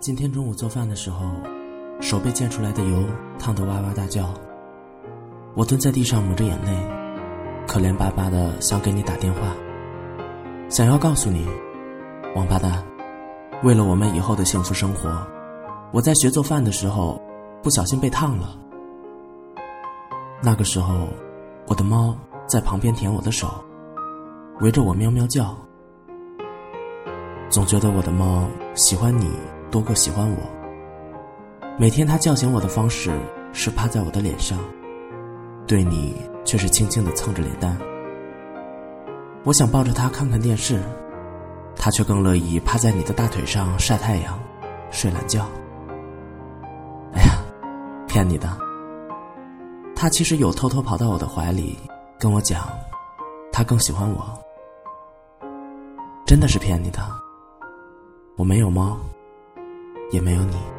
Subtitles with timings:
[0.00, 1.26] 今天中午做饭的时候，
[2.00, 3.04] 手被溅出来的油
[3.38, 4.32] 烫得哇哇大叫。
[5.54, 6.74] 我蹲在地上抹着眼泪，
[7.66, 9.40] 可怜巴巴的想给你打电话，
[10.70, 11.46] 想要告诉你，
[12.34, 12.82] 王八蛋，
[13.62, 15.22] 为了我们以后的幸福生活，
[15.92, 17.20] 我在学做饭的时候
[17.62, 18.56] 不小心被烫了。
[20.42, 21.08] 那个时候，
[21.66, 23.48] 我的猫在旁边舔我的手，
[24.60, 25.54] 围着我喵喵叫。
[27.50, 29.28] 总觉得我的猫喜欢你。
[29.70, 30.36] 多过喜欢我。
[31.78, 33.10] 每天他叫醒我的方式
[33.52, 34.58] 是趴在我的脸上，
[35.66, 37.78] 对你却是轻轻的蹭着脸蛋。
[39.44, 40.82] 我想抱着他看看电视，
[41.74, 44.38] 他却更乐意趴在你的大腿上晒太阳、
[44.90, 45.46] 睡懒觉。
[47.14, 47.42] 哎呀，
[48.06, 48.48] 骗你的！
[49.96, 51.78] 他其实有偷偷跑到我的怀里，
[52.18, 52.68] 跟我讲，
[53.50, 54.38] 他更喜欢我。
[56.26, 57.00] 真的是骗你的，
[58.36, 58.98] 我没有猫。
[60.10, 60.69] 也没有你。